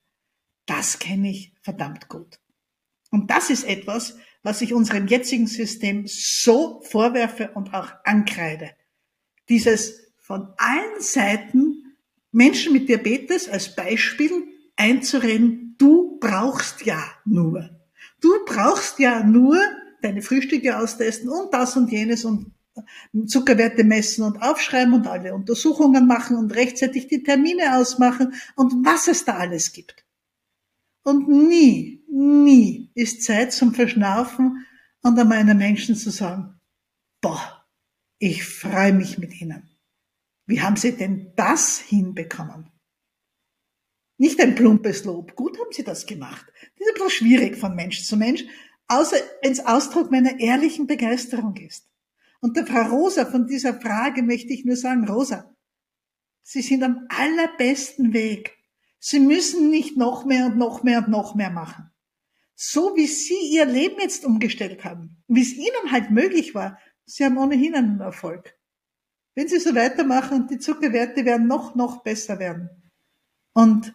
Das 0.67 0.99
kenne 0.99 1.31
ich 1.31 1.55
verdammt 1.63 2.11
gut. 2.11 2.42
Und 3.13 3.31
das 3.31 3.51
ist 3.51 3.65
etwas, 3.65 4.17
was 4.43 4.63
ich 4.63 4.75
unserem 4.75 5.07
jetzigen 5.07 5.47
System 5.47 6.05
so 6.07 6.81
vorwerfe 6.83 7.51
und 7.55 7.73
auch 7.75 7.93
ankreide. 8.05 8.71
Dieses 9.49 10.13
von 10.19 10.49
allen 10.57 11.01
Seiten 11.01 11.97
Menschen 12.33 12.73
mit 12.73 12.89
Diabetes 12.89 13.49
als 13.49 13.77
Beispiel 13.77 14.33
einzureden, 14.77 15.77
du 15.79 16.19
brauchst 16.19 16.87
ja 16.87 17.05
nur. 17.27 17.71
Du 18.21 18.31
brauchst 18.47 18.99
ja 18.99 19.23
nur 19.23 19.59
deine 20.01 20.23
Frühstücke 20.23 20.79
austesten 20.79 21.29
und 21.29 21.53
das 21.53 21.77
und 21.77 21.93
jenes 21.93 22.25
und 22.25 22.53
Zuckerwerte 23.27 23.85
messen 23.85 24.25
und 24.25 24.41
aufschreiben 24.41 24.95
und 24.95 25.07
alle 25.07 25.35
Untersuchungen 25.35 26.07
machen 26.07 26.37
und 26.37 26.55
rechtzeitig 26.55 27.09
die 27.09 27.23
Termine 27.23 27.77
ausmachen 27.77 28.33
und 28.57 28.87
was 28.87 29.09
es 29.09 29.27
da 29.27 29.37
alles 29.37 29.73
gibt. 29.73 30.07
Und 31.03 31.29
nie, 31.29 32.05
nie 32.09 32.91
ist 32.95 33.25
Zeit 33.25 33.53
zum 33.53 33.75
Verschnaufen 33.75 34.67
und 35.03 35.19
einmal 35.19 35.39
einem 35.39 35.59
Menschen 35.59 35.97
zu 35.97 36.11
sagen, 36.11 36.61
boah, 37.21 37.67
ich 38.19 38.45
freue 38.45 38.93
mich 38.93 39.19
mit 39.19 39.41
Ihnen. 39.41 39.69
Wie 40.47 40.61
haben 40.61 40.77
Sie 40.77 40.97
denn 40.97 41.33
das 41.37 41.79
hinbekommen? 41.79 42.71
Nicht 44.19 44.41
ein 44.41 44.55
plumpes 44.55 45.05
Lob. 45.05 45.35
Gut 45.35 45.59
haben 45.59 45.73
Sie 45.73 45.83
das 45.83 46.07
gemacht. 46.07 46.47
Das 46.47 46.87
ist 46.87 46.89
ein 46.89 46.95
bisschen 46.95 47.11
schwierig 47.11 47.57
von 47.57 47.75
Mensch 47.75 48.05
zu 48.05 48.17
Mensch, 48.17 48.45
außer 48.87 49.17
ins 49.43 49.61
Ausdruck 49.61 50.11
meiner 50.11 50.39
ehrlichen 50.39 50.87
Begeisterung 50.87 51.57
ist. 51.57 51.89
Und 52.41 52.57
der 52.57 52.67
Frau 52.67 52.83
Rosa 52.83 53.27
von 53.27 53.47
dieser 53.47 53.81
Frage 53.81 54.23
möchte 54.23 54.53
ich 54.53 54.65
nur 54.65 54.77
sagen, 54.77 55.09
Rosa, 55.09 55.53
Sie 56.43 56.61
sind 56.61 56.83
am 56.83 57.07
allerbesten 57.09 58.13
Weg. 58.13 58.59
Sie 59.05 59.19
müssen 59.19 59.69
nicht 59.69 59.97
noch 59.97 60.25
mehr 60.25 60.47
und 60.47 60.57
noch 60.57 60.85
mehr 60.85 60.99
und 60.99 61.09
noch 61.09 61.35
mehr 61.35 61.51
machen. 61.51 61.91
So 62.55 62.95
wie 62.95 63.09
Sie 63.09 63.51
Ihr 63.51 63.65
Leben 63.65 64.01
jetzt 64.01 64.25
umgestellt 64.25 64.85
haben, 64.85 65.25
wie 65.27 65.43
es 65.43 65.55
Ihnen 65.55 65.91
halt 65.91 66.13
möglich 66.13 66.55
war, 66.55 66.79
Sie 67.05 67.25
haben 67.25 67.37
ohnehin 67.37 67.75
einen 67.75 67.99
Erfolg. 67.99 68.57
Wenn 69.35 69.49
Sie 69.49 69.59
so 69.59 69.75
weitermachen, 69.75 70.47
die 70.47 70.61
Zuckerwerte 70.61 71.25
werden 71.25 71.49
noch, 71.49 71.75
noch 71.75 72.05
besser 72.05 72.39
werden. 72.39 72.71
Und 73.55 73.93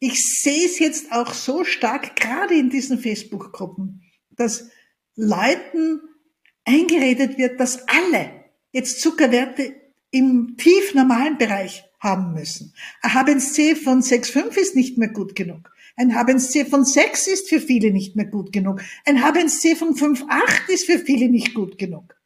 ich 0.00 0.24
sehe 0.40 0.66
es 0.66 0.80
jetzt 0.80 1.12
auch 1.12 1.32
so 1.34 1.62
stark, 1.62 2.16
gerade 2.16 2.56
in 2.56 2.68
diesen 2.68 2.98
Facebook-Gruppen, 2.98 4.02
dass 4.30 4.70
Leuten 5.14 6.00
eingeredet 6.64 7.38
wird, 7.38 7.60
dass 7.60 7.86
alle 7.86 8.44
jetzt 8.72 9.00
Zuckerwerte 9.00 9.76
im 10.10 10.56
tief 10.56 10.94
normalen 10.94 11.38
Bereich 11.38 11.84
haben 11.98 12.32
müssen. 12.34 12.74
Ein 13.02 13.10
HbA1c 13.10 13.76
von 13.76 14.00
6,5 14.02 14.56
ist 14.56 14.76
nicht 14.76 14.98
mehr 14.98 15.08
gut 15.08 15.34
genug. 15.34 15.70
Ein 15.96 16.12
HbA1c 16.12 16.68
von 16.68 16.84
6 16.84 17.26
ist 17.26 17.48
für 17.48 17.60
viele 17.60 17.90
nicht 17.90 18.16
mehr 18.16 18.26
gut 18.26 18.52
genug. 18.52 18.80
Ein 19.04 19.18
HbA1c 19.18 19.76
von 19.76 19.94
5,8 19.94 20.68
ist 20.68 20.86
für 20.86 20.98
viele 20.98 21.28
nicht 21.28 21.54
gut 21.54 21.78
genug. 21.78 22.16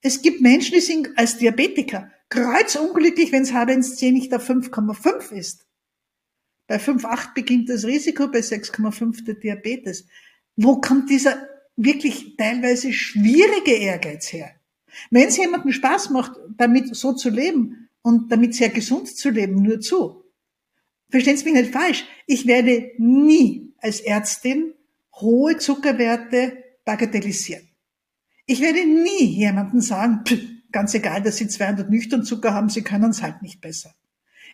Es 0.00 0.22
gibt 0.22 0.40
Menschen, 0.40 0.74
die 0.74 0.80
sind 0.80 1.10
als 1.16 1.38
Diabetiker 1.38 2.10
kreuzunglücklich, 2.28 3.30
wenn 3.32 3.42
das 3.42 3.52
HbA1c 3.52 4.12
nicht 4.12 4.34
auf 4.34 4.48
5,5 4.48 5.32
ist. 5.32 5.66
Bei 6.66 6.76
5,8 6.76 7.34
beginnt 7.34 7.68
das 7.68 7.84
Risiko, 7.84 8.28
bei 8.28 8.38
6,5 8.38 9.24
der 9.24 9.34
Diabetes. 9.34 10.06
Wo 10.56 10.80
kommt 10.80 11.10
dieser 11.10 11.36
wirklich 11.76 12.36
teilweise 12.36 12.92
schwierige 12.92 13.72
Ehrgeiz 13.72 14.32
her. 14.32 14.50
Wenn 15.10 15.28
es 15.28 15.36
jemandem 15.36 15.72
Spaß 15.72 16.10
macht, 16.10 16.32
damit 16.56 16.94
so 16.94 17.12
zu 17.12 17.30
leben 17.30 17.81
und 18.02 18.30
damit 18.30 18.54
sehr 18.54 18.68
gesund 18.68 19.08
zu 19.08 19.30
leben, 19.30 19.62
nur 19.62 19.80
zu. 19.80 20.24
Verstehen 21.10 21.36
Sie 21.36 21.44
mich 21.44 21.54
nicht 21.54 21.72
falsch. 21.72 22.04
Ich 22.26 22.46
werde 22.46 22.92
nie 22.98 23.74
als 23.78 24.00
Ärztin 24.00 24.74
hohe 25.14 25.58
Zuckerwerte 25.58 26.64
bagatellisieren. 26.84 27.68
Ich 28.46 28.60
werde 28.60 28.84
nie 28.84 29.24
jemandem 29.24 29.80
sagen, 29.80 30.24
ganz 30.72 30.94
egal, 30.94 31.22
dass 31.22 31.36
Sie 31.36 31.48
200 31.48 31.90
nüchtern 31.90 32.24
Zucker 32.24 32.54
haben, 32.54 32.68
Sie 32.68 32.82
können 32.82 33.10
es 33.10 33.22
halt 33.22 33.42
nicht 33.42 33.60
besser. 33.60 33.94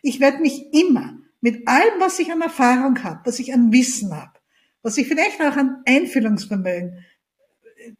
Ich 0.01 0.19
werde 0.19 0.39
mich 0.39 0.73
immer 0.73 1.17
mit 1.41 1.67
allem, 1.67 1.99
was 1.99 2.19
ich 2.19 2.31
an 2.31 2.41
Erfahrung 2.41 3.01
habe, 3.03 3.21
was 3.25 3.39
ich 3.39 3.53
an 3.53 3.71
Wissen 3.71 4.15
habe, 4.15 4.39
was 4.81 4.97
ich 4.97 5.07
vielleicht 5.07 5.41
auch 5.41 5.55
an 5.55 5.81
Einfühlungsvermögen 5.85 7.05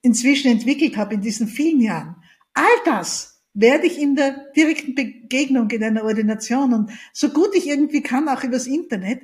inzwischen 0.01 0.51
entwickelt 0.51 0.97
habe 0.97 1.15
in 1.15 1.21
diesen 1.21 1.47
vielen 1.47 1.81
Jahren, 1.81 2.15
all 2.53 2.65
das 2.85 3.28
werde 3.53 3.87
ich 3.87 3.99
in 3.99 4.15
der 4.15 4.51
direkten 4.55 4.95
Begegnung 4.95 5.69
in 5.71 5.83
einer 5.83 6.03
Ordination 6.03 6.73
und 6.73 6.91
so 7.13 7.29
gut 7.29 7.55
ich 7.55 7.67
irgendwie 7.67 8.01
kann, 8.01 8.29
auch 8.29 8.43
übers 8.43 8.67
Internet, 8.67 9.21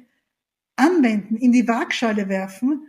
anwenden, 0.76 1.38
in 1.38 1.52
die 1.52 1.68
Waagschale 1.68 2.28
werfen, 2.28 2.88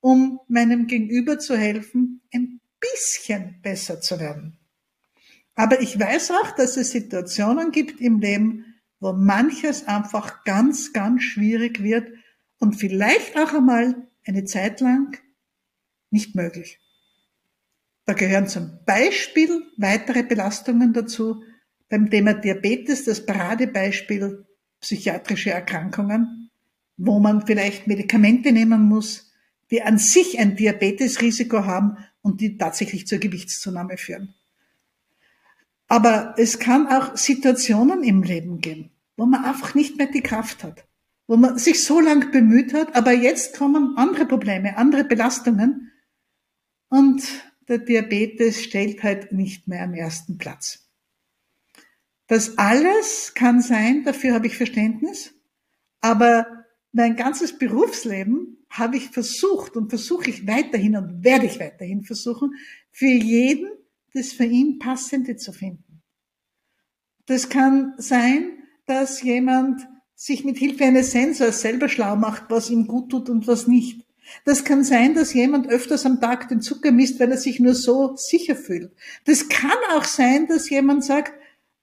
um 0.00 0.40
meinem 0.48 0.86
Gegenüber 0.86 1.38
zu 1.38 1.56
helfen, 1.56 2.20
ein 2.32 2.60
bisschen 2.80 3.60
besser 3.62 4.00
zu 4.00 4.18
werden. 4.18 4.58
Aber 5.54 5.80
ich 5.80 5.98
weiß 5.98 6.30
auch, 6.32 6.52
dass 6.52 6.76
es 6.76 6.90
Situationen 6.90 7.72
gibt 7.72 8.00
im 8.00 8.20
Leben, 8.20 8.76
wo 9.00 9.12
manches 9.12 9.86
einfach 9.86 10.44
ganz, 10.44 10.92
ganz 10.92 11.22
schwierig 11.22 11.82
wird 11.82 12.12
und 12.58 12.74
vielleicht 12.74 13.36
auch 13.36 13.52
einmal 13.52 14.08
eine 14.24 14.44
Zeit 14.44 14.80
lang 14.80 15.16
nicht 16.10 16.34
möglich. 16.34 16.80
Da 18.08 18.14
gehören 18.14 18.48
zum 18.48 18.70
Beispiel 18.86 19.64
weitere 19.76 20.22
Belastungen 20.22 20.94
dazu. 20.94 21.42
Beim 21.90 22.08
Thema 22.08 22.32
Diabetes 22.32 23.04
das 23.04 23.26
Paradebeispiel 23.26 24.46
psychiatrische 24.80 25.50
Erkrankungen, 25.50 26.48
wo 26.96 27.18
man 27.18 27.44
vielleicht 27.44 27.86
Medikamente 27.86 28.50
nehmen 28.50 28.80
muss, 28.88 29.30
die 29.70 29.82
an 29.82 29.98
sich 29.98 30.38
ein 30.38 30.56
Diabetesrisiko 30.56 31.66
haben 31.66 31.98
und 32.22 32.40
die 32.40 32.56
tatsächlich 32.56 33.06
zur 33.06 33.18
Gewichtszunahme 33.18 33.98
führen. 33.98 34.32
Aber 35.86 36.34
es 36.38 36.58
kann 36.58 36.86
auch 36.86 37.14
Situationen 37.14 38.02
im 38.04 38.22
Leben 38.22 38.62
geben, 38.62 38.88
wo 39.18 39.26
man 39.26 39.44
einfach 39.44 39.74
nicht 39.74 39.98
mehr 39.98 40.06
die 40.06 40.22
Kraft 40.22 40.64
hat, 40.64 40.86
wo 41.26 41.36
man 41.36 41.58
sich 41.58 41.84
so 41.84 42.00
lang 42.00 42.30
bemüht 42.30 42.72
hat, 42.72 42.96
aber 42.96 43.12
jetzt 43.12 43.58
kommen 43.58 43.98
andere 43.98 44.24
Probleme, 44.24 44.78
andere 44.78 45.04
Belastungen 45.04 45.92
und 46.88 47.22
der 47.68 47.78
Diabetes 47.78 48.62
stellt 48.62 49.02
halt 49.02 49.32
nicht 49.32 49.68
mehr 49.68 49.82
am 49.82 49.94
ersten 49.94 50.38
Platz. 50.38 50.88
Das 52.26 52.58
alles 52.58 53.32
kann 53.34 53.60
sein, 53.60 54.04
dafür 54.04 54.34
habe 54.34 54.46
ich 54.46 54.56
Verständnis, 54.56 55.34
aber 56.00 56.64
mein 56.92 57.16
ganzes 57.16 57.56
Berufsleben 57.56 58.66
habe 58.70 58.96
ich 58.96 59.08
versucht 59.08 59.76
und 59.76 59.88
versuche 59.88 60.30
ich 60.30 60.46
weiterhin 60.46 60.96
und 60.96 61.24
werde 61.24 61.46
ich 61.46 61.58
weiterhin 61.58 62.02
versuchen, 62.02 62.54
für 62.90 63.06
jeden 63.06 63.68
das 64.14 64.32
für 64.32 64.44
ihn 64.44 64.78
Passende 64.78 65.36
zu 65.36 65.52
finden. 65.52 66.02
Das 67.26 67.48
kann 67.48 67.94
sein, 67.98 68.62
dass 68.86 69.22
jemand 69.22 69.86
sich 70.14 70.44
mit 70.44 70.56
Hilfe 70.56 70.84
eines 70.84 71.12
Sensors 71.12 71.60
selber 71.60 71.88
schlau 71.88 72.16
macht, 72.16 72.44
was 72.48 72.70
ihm 72.70 72.86
gut 72.86 73.10
tut 73.10 73.28
und 73.28 73.46
was 73.46 73.66
nicht. 73.66 74.07
Das 74.44 74.64
kann 74.64 74.84
sein, 74.84 75.14
dass 75.14 75.34
jemand 75.34 75.68
öfters 75.68 76.06
am 76.06 76.20
Tag 76.20 76.48
den 76.48 76.60
Zucker 76.60 76.92
misst, 76.92 77.20
weil 77.20 77.30
er 77.30 77.38
sich 77.38 77.60
nur 77.60 77.74
so 77.74 78.16
sicher 78.16 78.56
fühlt. 78.56 78.92
Das 79.24 79.48
kann 79.48 79.78
auch 79.92 80.04
sein, 80.04 80.46
dass 80.46 80.70
jemand 80.70 81.04
sagt, 81.04 81.32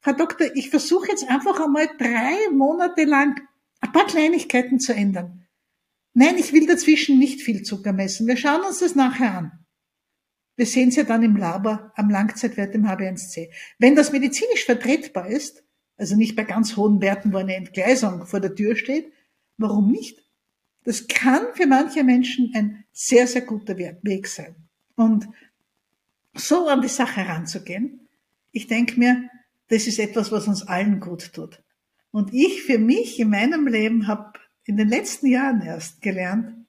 Herr 0.02 0.14
Doktor, 0.14 0.48
ich 0.56 0.70
versuche 0.70 1.10
jetzt 1.10 1.28
einfach 1.30 1.60
einmal 1.60 1.90
drei 1.98 2.52
Monate 2.52 3.06
lang 3.06 3.42
ein 3.82 3.92
paar 3.92 4.06
Kleinigkeiten 4.06 4.80
zu 4.80 4.94
ändern. 4.94 5.46
Nein, 6.14 6.38
ich 6.38 6.54
will 6.54 6.66
dazwischen 6.66 7.20
nicht 7.20 7.42
viel 7.42 7.64
Zucker 7.64 7.92
messen. 7.92 8.28
Wir 8.28 8.38
schauen 8.38 8.62
uns 8.62 8.80
das 8.80 8.96
nachher 8.96 9.38
an. 9.38 9.66
Wir 10.56 10.66
sehen 10.66 10.90
es 10.90 10.96
ja 10.96 11.04
dann 11.04 11.24
im 11.24 11.36
Labor 11.36 11.92
am 11.96 12.10
Langzeitwert 12.10 12.74
im 12.74 12.86
HB1C. 12.86 13.50
Wenn 13.80 13.96
das 13.96 14.12
medizinisch 14.12 14.66
vertretbar 14.66 15.28
ist, 15.28 15.64
also 15.98 16.16
nicht 16.16 16.36
bei 16.36 16.44
ganz 16.44 16.78
hohen 16.78 17.02
Werten, 17.02 17.34
wo 17.34 17.38
eine 17.38 17.56
Entgleisung 17.56 18.25
vor 18.25 18.40
der 18.40 18.56
Tür 18.56 18.75
steht, 18.75 19.12
warum 19.58 19.92
nicht? 19.92 20.25
Das 20.86 21.08
kann 21.08 21.48
für 21.56 21.65
manche 21.65 22.04
Menschen 22.04 22.51
ein 22.54 22.86
sehr, 22.94 23.27
sehr 23.27 23.42
guter 23.42 23.77
Weg 23.77 24.27
sein. 24.27 24.56
Und 24.96 25.27
so 26.34 26.68
an 26.68 26.82
die 26.82 26.88
Sache 26.88 27.22
heranzugehen, 27.22 28.08
ich 28.51 28.68
denke 28.68 28.98
mir, 29.00 29.30
das 29.68 29.88
ist 29.88 30.00
etwas, 30.00 30.32
was 30.32 30.48
uns 30.48 30.65
allen 30.68 31.00
gut 31.00 31.34
tut. 31.34 31.62
Und 32.12 32.34
ich 32.34 32.62
für 32.63 32.77
mich 32.77 33.20
in 33.20 33.30
meinem 33.30 33.68
Leben 33.68 34.08
habe 34.08 34.39
in 34.63 34.77
den 34.77 34.88
letzten 34.88 35.27
Jahren 35.27 35.62
erst 35.62 36.01
gelernt, 36.01 36.65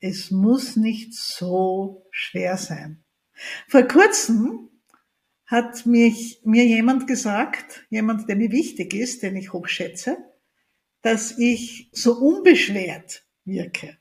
es 0.00 0.30
muss 0.30 0.76
nicht 0.76 1.14
so 1.14 2.06
schwer 2.10 2.58
sein. 2.58 3.02
Vor 3.68 3.82
kurzem 3.82 4.68
hat 5.46 5.86
mich, 5.86 6.40
mir 6.44 6.64
jemand 6.66 7.06
gesagt, 7.06 7.86
jemand, 7.88 8.28
der 8.28 8.36
mir 8.36 8.52
wichtig 8.52 8.94
ist, 8.94 9.22
den 9.22 9.36
ich 9.36 9.52
hochschätze, 9.52 10.18
dass 11.02 11.38
ich 11.38 11.88
so 11.92 12.18
unbeschwert 12.18 13.25
wirke. 13.46 13.96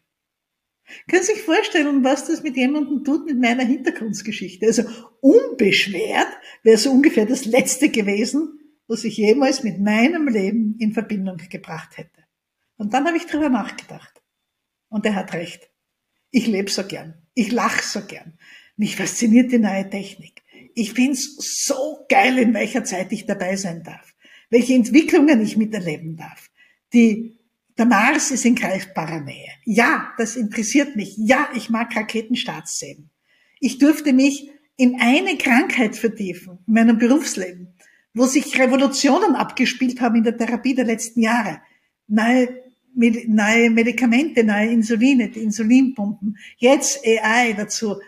Können 1.09 1.23
Sie 1.23 1.33
sich 1.33 1.41
vorstellen, 1.41 2.03
was 2.03 2.27
das 2.27 2.43
mit 2.43 2.55
jemandem 2.57 3.03
tut 3.03 3.25
mit 3.25 3.39
meiner 3.39 3.63
Hintergrundgeschichte? 3.63 4.67
Also 4.67 4.83
unbeschwert 5.21 6.27
wäre 6.63 6.77
so 6.77 6.91
ungefähr 6.91 7.25
das 7.25 7.45
Letzte 7.45 7.89
gewesen, 7.89 8.59
was 8.87 9.03
ich 9.03 9.17
jemals 9.17 9.63
mit 9.63 9.79
meinem 9.79 10.27
Leben 10.27 10.75
in 10.79 10.93
Verbindung 10.93 11.37
gebracht 11.49 11.97
hätte. 11.97 12.23
Und 12.77 12.93
dann 12.93 13.07
habe 13.07 13.17
ich 13.17 13.25
drüber 13.25 13.49
nachgedacht. 13.49 14.21
Und 14.89 15.05
er 15.05 15.15
hat 15.15 15.33
recht. 15.33 15.71
Ich 16.29 16.47
lebe 16.47 16.69
so 16.69 16.83
gern. 16.83 17.15
Ich 17.33 17.51
lache 17.51 17.83
so 17.83 18.01
gern. 18.01 18.37
Mich 18.77 18.95
fasziniert 18.95 19.51
die 19.51 19.57
neue 19.57 19.89
Technik. 19.89 20.43
Ich 20.75 20.93
find's 20.93 21.35
so 21.65 22.05
geil, 22.09 22.37
in 22.37 22.53
welcher 22.53 22.83
Zeit 22.83 23.11
ich 23.11 23.25
dabei 23.25 23.55
sein 23.55 23.83
darf. 23.83 24.13
Welche 24.49 24.73
Entwicklungen 24.73 25.41
ich 25.41 25.57
miterleben 25.57 26.17
darf. 26.17 26.51
Die, 26.93 27.39
der 27.77 27.86
Mars 27.86 28.32
ist 28.32 28.46
in 28.46 28.55
greifbarer 28.55 29.22
Nähe. 29.22 29.50
Ja, 29.65 30.13
das 30.17 30.36
interessiert 30.36 30.96
mich. 30.96 31.15
Ja, 31.17 31.50
ich 31.55 31.70
mag 31.70 31.96
Raketenstarts 31.96 32.79
sehen. 32.79 33.10
Ich 33.60 33.79
durfte 33.79 34.13
mich 34.13 34.50
in 34.77 35.00
eine 35.00 35.38
Krankheit 35.38 35.96
vertiefen, 35.96 36.60
in 36.67 36.74
meinem 36.74 36.98
Berufsleben, 36.98 37.74
wo 38.13 38.25
sich 38.25 38.58
Revolutionen 38.60 39.36
abgespielt 39.36 40.01
haben 40.01 40.15
in 40.15 40.24
der 40.24 40.38
Therapie 40.38 40.75
der 40.75 40.86
letzten 40.86 41.22
Jahre. 41.22 41.62
Neue, 42.08 42.63
neue 42.94 43.70
Medikamente, 43.70 44.44
neue 44.44 44.70
Insuline, 44.70 45.29
die 45.29 45.41
Insulinpumpen, 45.41 46.38
jetzt 46.58 47.05
AI 47.05 47.53
dazu. 47.53 48.00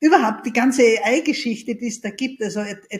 Überhaupt 0.00 0.46
die 0.46 0.52
ganze 0.52 0.82
AI-Geschichte, 0.82 1.76
die 1.76 1.86
es 1.86 2.00
da 2.00 2.10
gibt, 2.10 2.42
also 2.42 2.60
äh, 2.60 2.98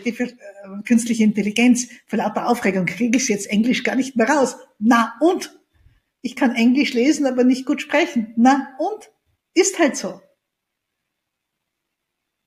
künstliche 0.84 1.24
Intelligenz, 1.24 1.88
vor 2.06 2.18
lauter 2.18 2.46
Aufregung 2.48 2.86
kriege 2.86 3.18
ich 3.18 3.28
jetzt 3.28 3.50
Englisch 3.50 3.82
gar 3.82 3.96
nicht 3.96 4.16
mehr 4.16 4.28
raus. 4.28 4.56
Na 4.78 5.14
und? 5.20 5.61
Ich 6.22 6.36
kann 6.36 6.54
Englisch 6.54 6.94
lesen, 6.94 7.26
aber 7.26 7.44
nicht 7.44 7.66
gut 7.66 7.82
sprechen. 7.82 8.32
Na 8.36 8.76
und? 8.78 9.10
Ist 9.54 9.78
halt 9.78 9.96
so. 9.96 10.20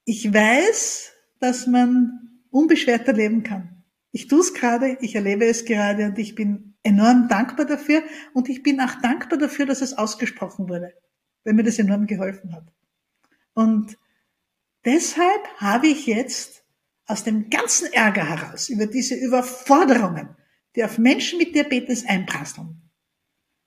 Ich 0.05 0.33
weiß, 0.33 1.11
dass 1.39 1.67
man 1.67 2.41
unbeschwerter 2.49 3.13
leben 3.13 3.43
kann. 3.43 3.83
Ich 4.11 4.27
tue 4.27 4.39
es 4.39 4.53
gerade, 4.53 4.97
ich 5.01 5.15
erlebe 5.15 5.45
es 5.45 5.65
gerade 5.65 6.05
und 6.05 6.17
ich 6.17 6.35
bin 6.35 6.75
enorm 6.83 7.27
dankbar 7.27 7.65
dafür 7.65 8.03
und 8.33 8.47
ich 8.47 8.63
bin 8.63 8.79
auch 8.79 8.95
dankbar 9.01 9.37
dafür, 9.37 9.65
dass 9.65 9.81
es 9.81 9.97
ausgesprochen 9.97 10.69
wurde, 10.69 10.93
weil 11.43 11.53
mir 11.53 11.63
das 11.63 11.79
enorm 11.79 12.07
geholfen 12.07 12.55
hat. 12.55 12.71
Und 13.53 13.97
deshalb 14.85 15.47
habe 15.57 15.87
ich 15.87 16.05
jetzt 16.05 16.63
aus 17.07 17.23
dem 17.23 17.49
ganzen 17.49 17.91
Ärger 17.91 18.27
heraus 18.29 18.69
über 18.69 18.87
diese 18.87 19.15
Überforderungen, 19.15 20.29
die 20.75 20.83
auf 20.83 20.97
Menschen 20.97 21.39
mit 21.39 21.55
Diabetes 21.55 22.05
einprasseln, 22.05 22.84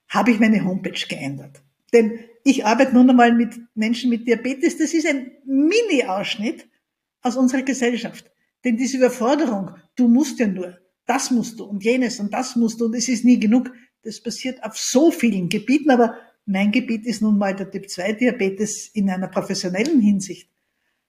habe 0.09 0.31
ich 0.31 0.41
meine 0.41 0.65
Homepage 0.65 1.07
geändert. 1.09 1.63
Denn 1.93 2.19
ich 2.45 2.65
arbeite 2.65 2.95
nun 2.95 3.11
einmal 3.11 3.33
mit 3.33 3.59
Menschen 3.75 4.11
mit 4.11 4.27
Diabetes. 4.27 4.79
Das 4.79 4.95
ist 4.95 5.07
ein 5.07 5.33
Mini-Ausschnitt 5.45 6.69
aus 7.23 7.37
unserer 7.37 7.63
Gesellschaft. 7.63 8.31
Denn 8.65 8.77
diese 8.77 8.99
Überforderung, 8.99 9.71
du 9.97 10.09
musst 10.09 10.39
ja 10.39 10.47
nur, 10.47 10.79
das 11.07 11.31
musst 11.31 11.59
du 11.59 11.65
und 11.65 11.85
jenes 11.85 12.21
und 12.21 12.33
das 12.33 12.57
musst 12.57 12.81
du 12.81 12.87
und 12.87 12.95
es 12.95 13.09
ist 13.09 13.25
nie 13.25 13.39
genug. 13.39 13.71
Das 14.03 14.23
passiert 14.23 14.63
auf 14.65 14.77
so 14.77 15.11
vielen 15.11 15.49
Gebieten, 15.49 15.91
aber 15.91 16.17
mein 16.45 16.73
Gebiet 16.73 17.07
ist 17.07 17.23
nun 17.23 17.39
mal 17.39 17.55
der 17.55 17.71
Typ-2-Diabetes 17.71 18.89
in 18.95 19.11
einer 19.11 19.29
professionellen 19.29 20.01
Hinsicht. 20.01 20.51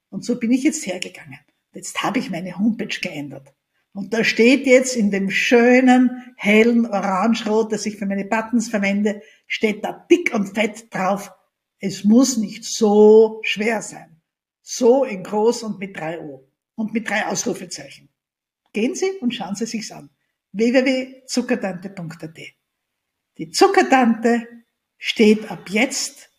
Und 0.10 0.26
so 0.26 0.40
bin 0.40 0.52
ich 0.52 0.64
jetzt 0.64 0.86
hergegangen. 0.86 1.40
Jetzt 1.74 2.02
habe 2.04 2.20
ich 2.20 2.30
meine 2.30 2.58
Homepage 2.58 3.00
geändert. 3.02 3.54
Und 3.94 4.14
da 4.14 4.24
steht 4.24 4.68
jetzt 4.68 4.96
in 4.96 5.12
dem 5.12 5.30
schönen, 5.30 6.34
hellen 6.38 6.86
Orangerot, 6.86 7.72
das 7.72 7.86
ich 7.86 7.98
für 7.98 8.06
meine 8.06 8.26
Buttons 8.26 8.70
verwende, 8.70 9.22
steht 9.48 9.84
da 9.84 10.06
dick 10.10 10.34
und 10.34 10.54
fett 10.54 10.94
drauf, 10.94 11.32
es 11.80 12.04
muss 12.04 12.38
nicht 12.38 12.66
so 12.66 13.40
schwer 13.44 13.82
sein. 13.82 14.22
So 14.62 15.04
in 15.04 15.24
groß 15.24 15.64
und 15.64 15.80
mit 15.80 15.98
drei 15.98 16.20
O 16.20 16.48
und 16.76 16.94
mit 16.94 17.10
drei 17.10 17.26
Ausrufezeichen. 17.26 18.10
Gehen 18.74 18.94
Sie 18.96 19.10
und 19.22 19.34
schauen 19.34 19.56
Sie 19.56 19.66
sich's 19.66 19.92
an. 19.92 20.12
www.zuckertante.at 20.52 22.40
Die 23.38 23.50
Zuckertante 23.50 24.48
steht 24.98 25.50
ab 25.50 25.70
jetzt 25.70 26.30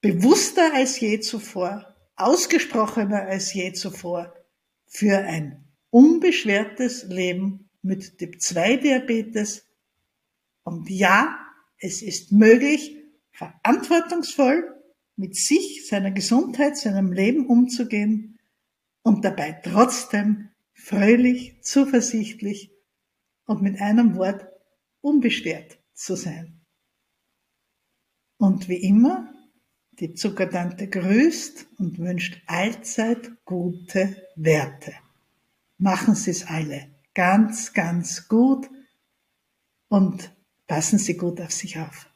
bewusster 0.00 0.72
als 0.74 0.98
je 1.00 1.20
zuvor, 1.20 1.94
ausgesprochener 2.16 3.22
als 3.22 3.52
je 3.52 3.72
zuvor 3.72 4.34
für 4.86 5.18
ein 5.18 5.63
unbeschwertes 5.94 7.04
Leben 7.04 7.70
mit 7.82 8.18
Typ 8.18 8.40
2 8.42 8.78
Diabetes. 8.78 9.64
Und 10.64 10.90
ja, 10.90 11.38
es 11.78 12.02
ist 12.02 12.32
möglich, 12.32 12.96
verantwortungsvoll 13.30 14.74
mit 15.14 15.36
sich, 15.36 15.86
seiner 15.86 16.10
Gesundheit, 16.10 16.76
seinem 16.76 17.12
Leben 17.12 17.46
umzugehen 17.46 18.40
und 19.04 19.24
dabei 19.24 19.52
trotzdem 19.62 20.50
fröhlich, 20.72 21.62
zuversichtlich 21.62 22.72
und 23.46 23.62
mit 23.62 23.80
einem 23.80 24.16
Wort 24.16 24.48
unbeschwert 25.00 25.78
zu 25.92 26.16
sein. 26.16 26.60
Und 28.36 28.68
wie 28.68 28.82
immer, 28.82 29.32
die 29.92 30.14
Zuckertante 30.14 30.88
grüßt 30.88 31.68
und 31.78 32.00
wünscht 32.00 32.42
allzeit 32.48 33.44
gute 33.44 34.26
Werte 34.34 35.03
machen 35.78 36.14
Sie 36.14 36.30
es 36.30 36.46
alle 36.46 36.94
ganz, 37.14 37.72
ganz 37.72 38.28
gut 38.28 38.68
und 39.88 40.32
passen 40.66 40.98
Sie 40.98 41.16
gut 41.16 41.40
auf 41.40 41.52
sich 41.52 41.78
auf. 41.78 42.08